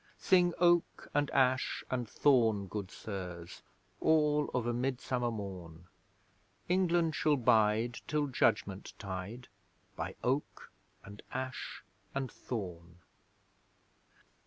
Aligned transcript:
Sing 0.17 0.51
Oak, 0.57 1.11
and 1.13 1.29
Ash, 1.29 1.83
and 1.91 2.09
Thorn, 2.09 2.65
good 2.65 2.89
Sirs 2.89 3.61
(All 3.99 4.49
of 4.51 4.65
a 4.65 4.73
Midsummer 4.73 5.29
morn)! 5.29 5.85
England 6.67 7.13
shall 7.15 7.35
bide 7.37 7.99
till 8.07 8.25
Judgement 8.25 8.93
Tide, 8.97 9.47
By 9.95 10.15
Oak 10.23 10.71
and 11.05 11.21
Ash 11.33 11.83
and 12.15 12.31
Thorn! 12.31 12.95